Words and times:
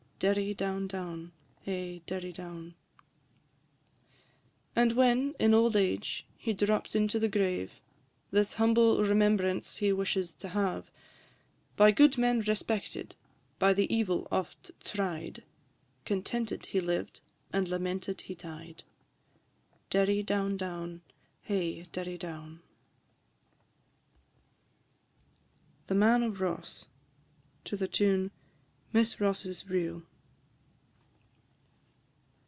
Derry 0.21 0.53
down, 0.53 1.31
&c. 1.65 2.03
XI. 2.07 2.75
And 4.75 4.91
when, 4.91 5.33
in 5.39 5.53
old 5.55 5.75
age, 5.75 6.27
he 6.37 6.53
drops 6.53 6.93
into 6.93 7.17
the 7.17 7.27
grave, 7.27 7.71
This 8.29 8.53
humble 8.53 9.01
remembrance 9.03 9.77
he 9.77 9.91
wishes 9.91 10.35
to 10.35 10.49
have: 10.49 10.91
"By 11.75 11.89
good 11.89 12.19
men 12.19 12.41
respected, 12.41 13.15
by 13.57 13.73
the 13.73 13.91
evil 13.91 14.27
oft 14.31 14.69
tried, 14.85 15.43
Contented 16.05 16.67
he 16.67 16.79
lived, 16.79 17.19
and 17.51 17.67
lamented 17.67 18.21
he 18.21 18.35
died!" 18.35 18.83
Derry 19.89 20.21
down, 20.21 20.59
&c. 21.47 21.85
THE 21.89 22.59
MAN 25.95 26.21
OF 26.21 26.39
ROSS. 26.41 26.85
TUNE 27.65 27.79
_"Miss 28.93 29.19
Ross's 29.19 29.67
Reel." 29.67 30.03